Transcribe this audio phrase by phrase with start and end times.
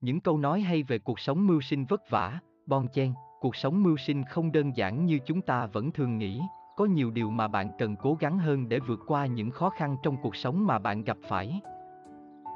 [0.00, 3.82] Những câu nói hay về cuộc sống mưu sinh vất vả, bon chen, cuộc sống
[3.82, 6.40] mưu sinh không đơn giản như chúng ta vẫn thường nghĩ,
[6.76, 9.96] có nhiều điều mà bạn cần cố gắng hơn để vượt qua những khó khăn
[10.02, 11.60] trong cuộc sống mà bạn gặp phải.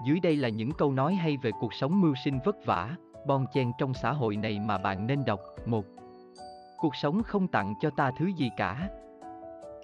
[0.06, 2.96] Dưới đây là những câu nói hay về cuộc sống mưu sinh vất vả,
[3.26, 5.40] bon chen trong xã hội này mà bạn nên đọc.
[5.66, 5.84] 1.
[6.78, 8.90] Cuộc sống không tặng cho ta thứ gì cả.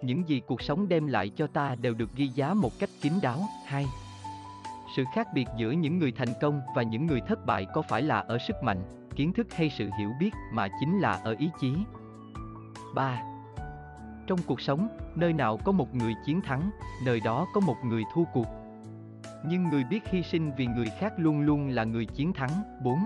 [0.02, 3.12] Những gì cuộc sống đem lại cho ta đều được ghi giá một cách kín
[3.22, 3.38] đáo.
[3.66, 3.86] 2.
[4.96, 8.02] Sự khác biệt giữa những người thành công và những người thất bại có phải
[8.02, 8.82] là ở sức mạnh,
[9.16, 11.74] kiến thức hay sự hiểu biết mà chính là ở ý chí.
[12.94, 13.22] 3.
[14.26, 16.70] Trong cuộc sống, nơi nào có một người chiến thắng,
[17.04, 18.46] nơi đó có một người thua cuộc.
[19.46, 22.50] Nhưng người biết hy sinh vì người khác luôn luôn là người chiến thắng.
[22.84, 22.98] 4.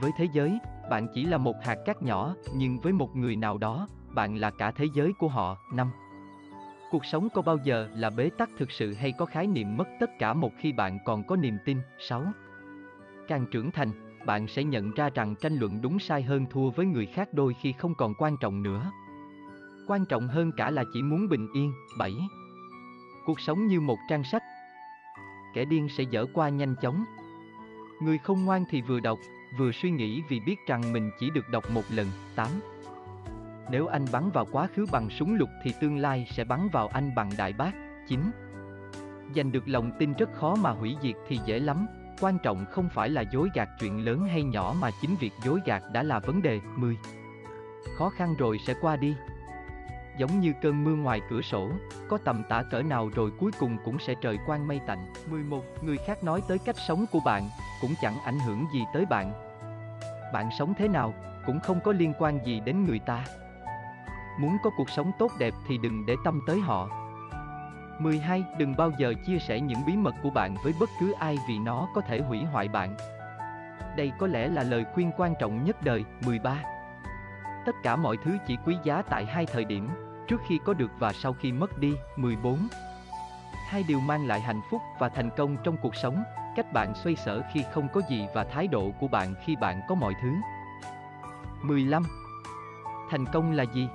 [0.00, 0.58] Với thế giới,
[0.90, 4.50] bạn chỉ là một hạt cát nhỏ, nhưng với một người nào đó, bạn là
[4.50, 5.56] cả thế giới của họ.
[5.74, 5.90] 5.
[6.92, 9.84] Cuộc sống có bao giờ là bế tắc thực sự hay có khái niệm mất
[10.00, 11.78] tất cả một khi bạn còn có niềm tin?
[11.98, 12.24] 6.
[13.28, 16.86] Càng trưởng thành, bạn sẽ nhận ra rằng tranh luận đúng sai hơn thua với
[16.86, 18.90] người khác đôi khi không còn quan trọng nữa.
[19.86, 21.72] Quan trọng hơn cả là chỉ muốn bình yên.
[21.98, 22.12] 7.
[23.26, 24.42] Cuộc sống như một trang sách.
[25.54, 27.04] Kẻ điên sẽ dở qua nhanh chóng.
[28.02, 29.18] Người không ngoan thì vừa đọc,
[29.58, 32.06] vừa suy nghĩ vì biết rằng mình chỉ được đọc một lần.
[32.36, 32.48] 8.
[33.70, 36.88] Nếu anh bắn vào quá khứ bằng súng lục thì tương lai sẽ bắn vào
[36.88, 37.72] anh bằng đại bác.
[38.08, 38.20] 9.
[39.36, 41.86] Giành được lòng tin rất khó mà hủy diệt thì dễ lắm,
[42.20, 45.60] quan trọng không phải là dối gạt chuyện lớn hay nhỏ mà chính việc dối
[45.64, 46.60] gạt đã là vấn đề.
[46.76, 46.96] 10.
[47.98, 49.14] Khó khăn rồi sẽ qua đi.
[50.18, 51.70] Giống như cơn mưa ngoài cửa sổ,
[52.08, 55.12] có tầm tả cỡ nào rồi cuối cùng cũng sẽ trời quang mây tạnh.
[55.30, 55.64] 11.
[55.82, 57.48] Người khác nói tới cách sống của bạn,
[57.80, 59.32] cũng chẳng ảnh hưởng gì tới bạn.
[60.32, 61.14] Bạn sống thế nào,
[61.46, 63.24] cũng không có liên quan gì đến người ta.
[64.38, 66.88] Muốn có cuộc sống tốt đẹp thì đừng để tâm tới họ.
[67.98, 68.44] 12.
[68.58, 71.58] Đừng bao giờ chia sẻ những bí mật của bạn với bất cứ ai vì
[71.58, 72.96] nó có thể hủy hoại bạn.
[73.96, 76.04] Đây có lẽ là lời khuyên quan trọng nhất đời.
[76.26, 76.62] 13.
[77.66, 79.88] Tất cả mọi thứ chỉ quý giá tại hai thời điểm,
[80.28, 81.94] trước khi có được và sau khi mất đi.
[82.16, 82.68] 14.
[83.68, 86.22] Hai điều mang lại hạnh phúc và thành công trong cuộc sống,
[86.56, 89.80] cách bạn xoay sở khi không có gì và thái độ của bạn khi bạn
[89.88, 90.30] có mọi thứ.
[91.62, 92.02] 15.
[93.10, 93.88] Thành công là gì?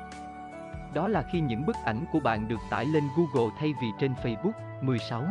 [0.97, 4.13] Đó là khi những bức ảnh của bạn được tải lên Google thay vì trên
[4.13, 4.52] Facebook.
[4.81, 5.24] 16.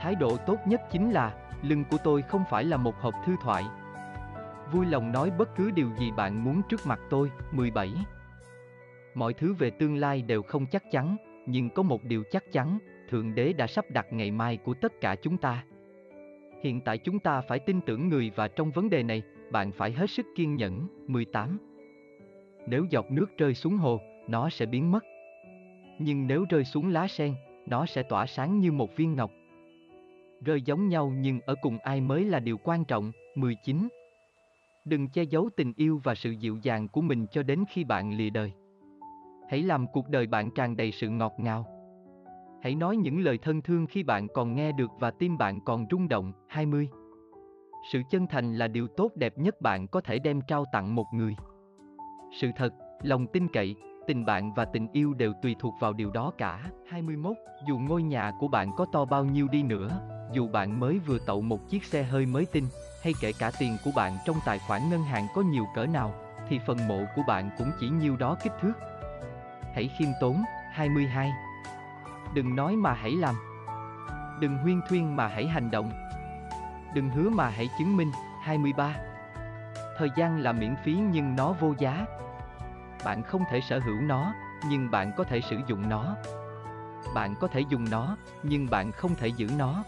[0.00, 3.36] Thái độ tốt nhất chính là, lưng của tôi không phải là một hộp thư
[3.42, 3.64] thoại.
[4.72, 7.30] Vui lòng nói bất cứ điều gì bạn muốn trước mặt tôi.
[7.52, 7.92] 17.
[9.14, 11.16] Mọi thứ về tương lai đều không chắc chắn,
[11.46, 12.78] nhưng có một điều chắc chắn,
[13.10, 15.64] Thượng Đế đã sắp đặt ngày mai của tất cả chúng ta.
[16.62, 19.92] Hiện tại chúng ta phải tin tưởng người và trong vấn đề này, bạn phải
[19.92, 20.88] hết sức kiên nhẫn.
[21.06, 21.58] 18.
[22.66, 25.04] Nếu giọt nước rơi xuống hồ, nó sẽ biến mất.
[25.98, 27.34] Nhưng nếu rơi xuống lá sen,
[27.66, 29.30] nó sẽ tỏa sáng như một viên ngọc.
[30.44, 33.12] Rơi giống nhau nhưng ở cùng ai mới là điều quan trọng.
[33.34, 33.88] 19.
[34.84, 38.16] Đừng che giấu tình yêu và sự dịu dàng của mình cho đến khi bạn
[38.16, 38.52] lìa đời.
[39.50, 41.66] Hãy làm cuộc đời bạn tràn đầy sự ngọt ngào.
[42.62, 45.86] Hãy nói những lời thân thương khi bạn còn nghe được và tim bạn còn
[45.90, 46.32] rung động.
[46.48, 46.88] 20.
[47.92, 51.06] Sự chân thành là điều tốt đẹp nhất bạn có thể đem trao tặng một
[51.14, 51.34] người.
[52.40, 53.76] Sự thật, lòng tin cậy,
[54.06, 56.60] tình bạn và tình yêu đều tùy thuộc vào điều đó cả.
[56.90, 57.36] 21.
[57.68, 60.00] Dù ngôi nhà của bạn có to bao nhiêu đi nữa,
[60.32, 62.64] dù bạn mới vừa tậu một chiếc xe hơi mới tinh,
[63.02, 66.14] hay kể cả tiền của bạn trong tài khoản ngân hàng có nhiều cỡ nào,
[66.48, 68.72] thì phần mộ của bạn cũng chỉ nhiêu đó kích thước.
[69.74, 70.42] Hãy khiêm tốn.
[70.72, 71.32] 22.
[72.34, 73.34] Đừng nói mà hãy làm.
[74.40, 75.90] Đừng huyên thuyên mà hãy hành động.
[76.94, 78.10] Đừng hứa mà hãy chứng minh.
[78.42, 78.96] 23.
[79.98, 82.06] Thời gian là miễn phí nhưng nó vô giá,
[83.04, 84.34] bạn không thể sở hữu nó
[84.68, 86.16] nhưng bạn có thể sử dụng nó
[87.14, 89.84] bạn có thể dùng nó nhưng bạn không thể giữ nó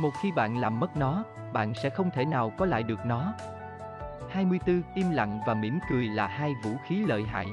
[0.00, 3.32] một khi bạn làm mất nó bạn sẽ không thể nào có lại được nó
[4.30, 4.82] 24.
[4.94, 7.46] Im lặng và mỉm cười là hai vũ khí lợi hại.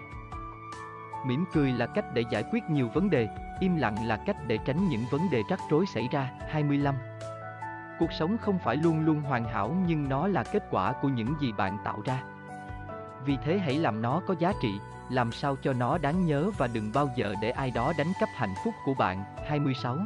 [1.25, 3.27] Mỉm cười là cách để giải quyết nhiều vấn đề,
[3.59, 6.31] im lặng là cách để tránh những vấn đề rắc rối xảy ra.
[6.49, 6.95] 25.
[7.99, 11.33] Cuộc sống không phải luôn luôn hoàn hảo nhưng nó là kết quả của những
[11.39, 12.23] gì bạn tạo ra.
[13.25, 14.79] Vì thế hãy làm nó có giá trị,
[15.09, 18.29] làm sao cho nó đáng nhớ và đừng bao giờ để ai đó đánh cắp
[18.35, 19.23] hạnh phúc của bạn.
[19.47, 19.97] 26.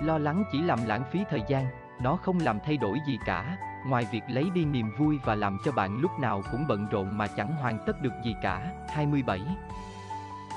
[0.00, 1.66] Lo lắng chỉ làm lãng phí thời gian,
[2.00, 3.56] nó không làm thay đổi gì cả,
[3.86, 7.18] ngoài việc lấy đi niềm vui và làm cho bạn lúc nào cũng bận rộn
[7.18, 8.72] mà chẳng hoàn tất được gì cả.
[8.88, 9.40] 27.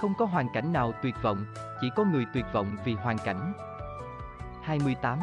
[0.01, 1.45] Không có hoàn cảnh nào tuyệt vọng,
[1.81, 3.53] chỉ có người tuyệt vọng vì hoàn cảnh.
[4.63, 5.19] 28.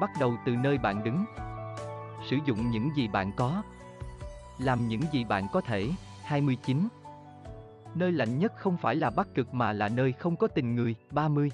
[0.00, 1.24] Bắt đầu từ nơi bạn đứng.
[2.30, 3.62] Sử dụng những gì bạn có,
[4.62, 5.88] làm những gì bạn có thể.
[6.24, 6.88] 29.
[7.94, 10.94] Nơi lạnh nhất không phải là Bắc Cực mà là nơi không có tình người.
[11.10, 11.50] 30.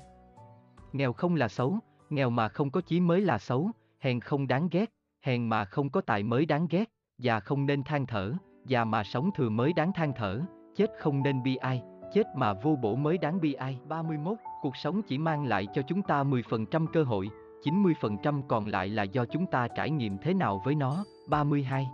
[0.93, 1.79] Nghèo không là xấu,
[2.11, 3.71] nghèo mà không có chí mới là xấu,
[4.01, 4.91] hèn không đáng ghét,
[5.23, 6.85] hèn mà không có tài mới đáng ghét,
[7.19, 8.33] già không nên than thở,
[8.67, 10.41] già mà sống thừa mới đáng than thở,
[10.77, 11.83] chết không nên bi ai,
[12.15, 13.79] chết mà vô bổ mới đáng bi ai.
[13.89, 14.39] 31.
[14.63, 17.29] Cuộc sống chỉ mang lại cho chúng ta 10% cơ hội,
[17.63, 21.05] 90% còn lại là do chúng ta trải nghiệm thế nào với nó.
[21.29, 21.87] 32.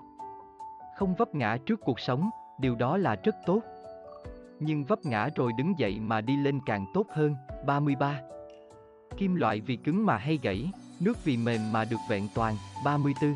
[1.03, 3.61] Không vấp ngã trước cuộc sống, điều đó là rất tốt.
[4.61, 7.37] Nhưng vấp ngã rồi đứng dậy mà đi lên càng tốt hơn.
[7.67, 8.21] 33.
[9.17, 10.71] Kim loại vì cứng mà hay gãy,
[11.01, 12.55] nước vì mềm mà được vẹn toàn.
[12.85, 13.35] 34.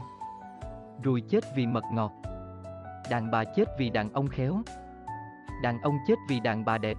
[1.02, 2.12] Ruồi chết vì mật ngọt.
[3.10, 4.62] Đàn bà chết vì đàn ông khéo.
[5.62, 6.96] Đàn ông chết vì đàn bà đẹp.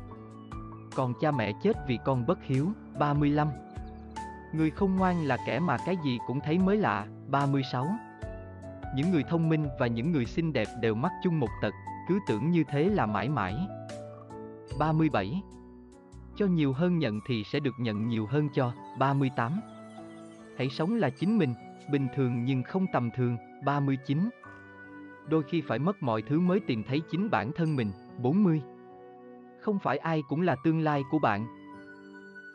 [0.96, 2.68] Còn cha mẹ chết vì con bất hiếu.
[3.00, 3.48] 35.
[4.54, 7.08] Người không ngoan là kẻ mà cái gì cũng thấy mới lạ.
[7.28, 7.88] 36.
[8.96, 11.74] Những người thông minh và những người xinh đẹp đều mắc chung một tật,
[12.08, 13.68] cứ tưởng như thế là mãi mãi.
[14.80, 15.42] 37.
[16.36, 18.74] Cho nhiều hơn nhận thì sẽ được nhận nhiều hơn cho.
[19.00, 19.62] 38.
[20.58, 21.54] Hãy sống là chính mình,
[21.92, 23.38] bình thường nhưng không tầm thường.
[23.66, 24.30] 39.
[25.30, 27.92] Đôi khi phải mất mọi thứ mới tìm thấy chính bản thân mình.
[28.18, 28.62] 40.
[29.62, 31.48] Không phải ai cũng là tương lai của bạn.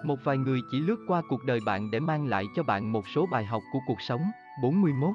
[0.05, 3.09] Một vài người chỉ lướt qua cuộc đời bạn để mang lại cho bạn một
[3.09, 4.23] số bài học của cuộc sống.
[4.63, 5.11] 41.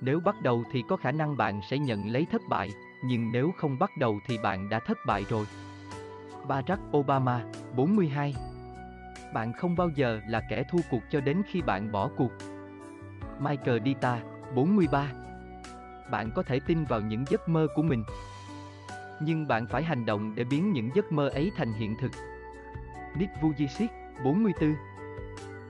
[0.00, 2.70] Nếu bắt đầu thì có khả năng bạn sẽ nhận lấy thất bại,
[3.04, 5.46] nhưng nếu không bắt đầu thì bạn đã thất bại rồi.
[6.48, 7.44] Barack Obama,
[7.76, 8.34] 42
[9.34, 12.30] Bạn không bao giờ là kẻ thua cuộc cho đến khi bạn bỏ cuộc.
[13.40, 14.20] Michael Dita,
[14.54, 15.12] 43
[16.10, 18.04] Bạn có thể tin vào những giấc mơ của mình.
[19.20, 22.10] Nhưng bạn phải hành động để biến những giấc mơ ấy thành hiện thực.
[23.18, 23.88] Nick Vujicic,
[24.24, 24.74] 44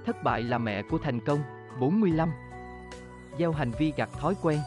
[0.04, 1.40] Thất bại là mẹ của thành công,
[1.80, 2.30] 45
[3.38, 4.58] Gieo hành vi gặt thói quen.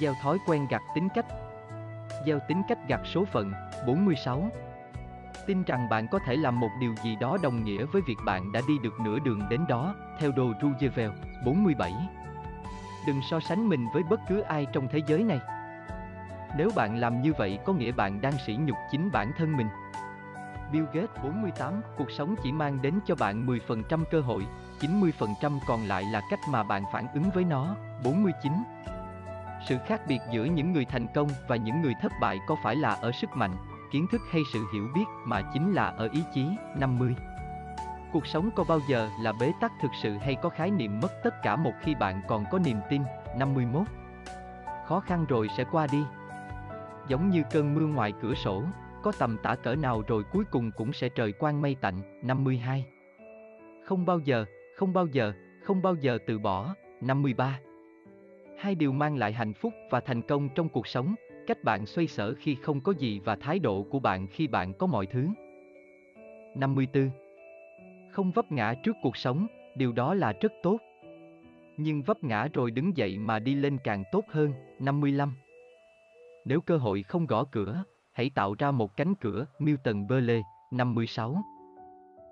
[0.00, 1.26] Gieo thói quen gặt tính cách.
[2.26, 3.52] Gieo tính cách gặt số phận,
[3.86, 4.50] 46
[5.46, 8.52] Tin rằng bạn có thể làm một điều gì đó đồng nghĩa với việc bạn
[8.52, 11.12] đã đi được nửa đường đến đó, theo đồ Roosevelt,
[11.46, 11.92] 47
[13.06, 15.40] Đừng so sánh mình với bất cứ ai trong thế giới này.
[16.56, 19.68] Nếu bạn làm như vậy có nghĩa bạn đang sỉ nhục chính bản thân mình.
[20.72, 24.46] Bill Gates 48, cuộc sống chỉ mang đến cho bạn 10% cơ hội,
[24.80, 27.76] 90% còn lại là cách mà bạn phản ứng với nó.
[28.04, 28.52] 49.
[29.68, 32.76] Sự khác biệt giữa những người thành công và những người thất bại có phải
[32.76, 33.56] là ở sức mạnh,
[33.92, 36.46] kiến thức hay sự hiểu biết mà chính là ở ý chí.
[36.76, 37.14] 50.
[38.12, 41.22] Cuộc sống có bao giờ là bế tắc thực sự hay có khái niệm mất
[41.24, 43.02] tất cả một khi bạn còn có niềm tin?
[43.38, 43.86] 51.
[44.86, 46.04] Khó khăn rồi sẽ qua đi.
[47.08, 48.62] Giống như cơn mưa ngoài cửa sổ,
[49.02, 52.20] có tầm tả cỡ nào rồi cuối cùng cũng sẽ trời quang mây tạnh.
[52.22, 52.86] 52.
[53.84, 54.44] Không bao giờ,
[54.80, 55.32] không bao giờ,
[55.62, 56.74] không bao giờ từ bỏ.
[57.00, 57.60] 53.
[58.58, 61.14] Hai điều mang lại hạnh phúc và thành công trong cuộc sống,
[61.46, 64.72] cách bạn xoay sở khi không có gì và thái độ của bạn khi bạn
[64.78, 65.28] có mọi thứ.
[66.56, 67.10] 54.
[68.10, 69.46] Không vấp ngã trước cuộc sống,
[69.76, 70.78] điều đó là rất tốt.
[71.76, 74.52] Nhưng vấp ngã rồi đứng dậy mà đi lên càng tốt hơn.
[74.78, 75.32] 55.
[76.44, 79.46] Nếu cơ hội không gõ cửa, hãy tạo ra một cánh cửa.
[79.58, 80.40] Milton Berle,
[80.72, 81.42] 56.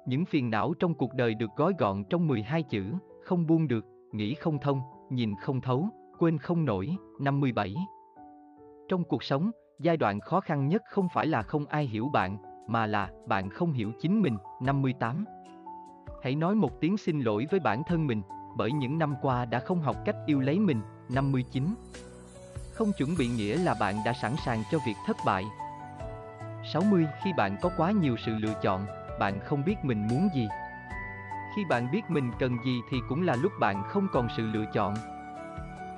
[0.08, 2.94] Những phiền não trong cuộc đời được gói gọn trong 12 chữ,
[3.24, 5.88] không buông được, nghĩ không thông, nhìn không thấu,
[6.18, 6.96] quên không nổi.
[7.20, 7.74] 57.
[8.88, 12.38] Trong cuộc sống, giai đoạn khó khăn nhất không phải là không ai hiểu bạn,
[12.66, 14.36] mà là bạn không hiểu chính mình.
[14.62, 15.24] 58.
[16.22, 18.22] Hãy nói một tiếng xin lỗi với bản thân mình,
[18.56, 20.80] bởi những năm qua đã không học cách yêu lấy mình.
[21.08, 21.64] 59.
[22.72, 25.44] Không chuẩn bị nghĩa là bạn đã sẵn sàng cho việc thất bại.
[26.72, 27.06] 60.
[27.24, 28.86] Khi bạn có quá nhiều sự lựa chọn,
[29.18, 30.48] bạn không biết mình muốn gì.
[31.56, 34.64] Khi bạn biết mình cần gì thì cũng là lúc bạn không còn sự lựa
[34.72, 34.94] chọn.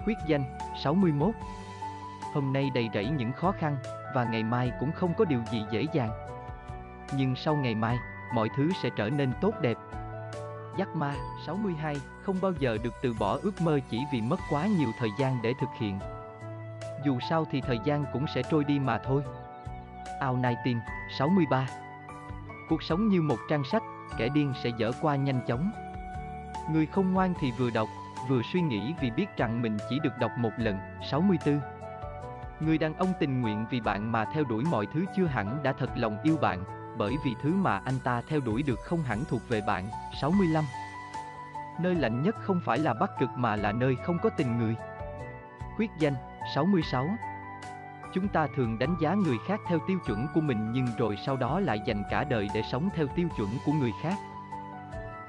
[0.06, 0.44] Quyết danh
[0.82, 1.34] 61
[2.34, 3.76] Hôm nay đầy rẫy những khó khăn,
[4.14, 6.10] và ngày mai cũng không có điều gì dễ dàng.
[7.16, 7.98] Nhưng sau ngày mai,
[8.34, 9.76] mọi thứ sẽ trở nên tốt đẹp.
[10.76, 11.14] Giác ma
[11.46, 15.10] 62 Không bao giờ được từ bỏ ước mơ chỉ vì mất quá nhiều thời
[15.18, 15.98] gian để thực hiện.
[17.04, 19.22] Dù sao thì thời gian cũng sẽ trôi đi mà thôi.
[20.20, 20.78] Ao 19
[21.18, 21.66] 63
[22.70, 23.82] Cuộc sống như một trang sách,
[24.16, 25.70] kẻ điên sẽ dở qua nhanh chóng.
[26.72, 27.88] Người không ngoan thì vừa đọc,
[28.28, 30.78] vừa suy nghĩ vì biết rằng mình chỉ được đọc một lần.
[31.10, 31.60] 64
[32.60, 35.72] Người đàn ông tình nguyện vì bạn mà theo đuổi mọi thứ chưa hẳn đã
[35.72, 36.64] thật lòng yêu bạn,
[36.98, 39.88] bởi vì thứ mà anh ta theo đuổi được không hẳn thuộc về bạn.
[40.20, 40.64] 65
[41.80, 44.74] Nơi lạnh nhất không phải là Bắc Cực mà là nơi không có tình người.
[45.78, 46.14] Quyết danh
[46.54, 47.06] 66
[48.12, 51.36] Chúng ta thường đánh giá người khác theo tiêu chuẩn của mình nhưng rồi sau
[51.36, 54.14] đó lại dành cả đời để sống theo tiêu chuẩn của người khác.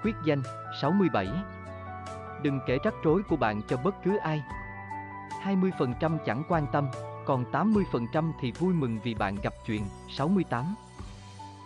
[0.03, 0.41] Quyết danh
[0.81, 1.27] 67
[2.43, 4.41] Đừng kể rắc rối của bạn cho bất cứ ai.
[5.43, 6.87] 20% chẳng quan tâm,
[7.25, 9.81] còn 80% thì vui mừng vì bạn gặp chuyện.
[10.09, 10.75] 68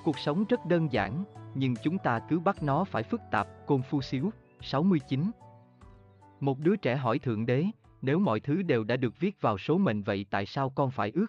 [0.04, 1.24] Cuộc sống rất đơn giản,
[1.56, 3.48] nhưng chúng ta cứ bắt nó phải phức tạp.
[3.68, 4.30] cồn phu xíu.
[4.62, 5.32] 69
[6.40, 7.66] Một đứa trẻ hỏi Thượng Đế,
[8.06, 11.12] nếu mọi thứ đều đã được viết vào số mệnh vậy tại sao con phải
[11.16, 11.26] ước?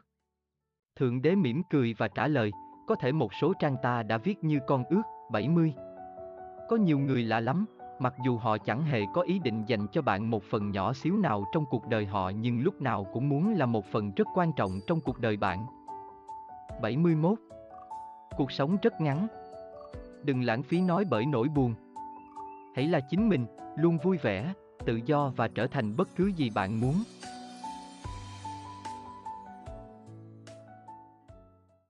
[0.96, 2.50] Thượng Đế mỉm cười và trả lời,
[2.86, 5.02] có thể một số trang ta đã viết như con ước,
[5.32, 5.74] 70.
[6.68, 7.66] Có nhiều người lạ lắm,
[7.98, 11.16] mặc dù họ chẳng hề có ý định dành cho bạn một phần nhỏ xíu
[11.16, 14.52] nào trong cuộc đời họ nhưng lúc nào cũng muốn là một phần rất quan
[14.56, 15.66] trọng trong cuộc đời bạn.
[16.82, 17.38] 71.
[18.36, 19.26] Cuộc sống rất ngắn.
[20.24, 21.74] Đừng lãng phí nói bởi nỗi buồn.
[22.74, 24.52] Hãy là chính mình, luôn vui vẻ,
[24.86, 27.02] tự do và trở thành bất cứ gì bạn muốn.